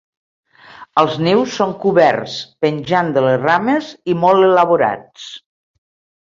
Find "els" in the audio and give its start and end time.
1.01-1.17